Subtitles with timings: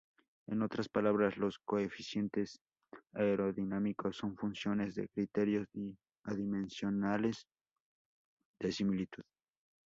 [0.47, 2.59] En otras palabras, los coeficientes
[3.13, 5.67] aerodinámicos son funciones de criterios
[6.23, 7.45] adimensionales
[8.59, 9.23] de similitud.